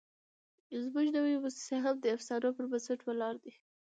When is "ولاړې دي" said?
3.03-3.53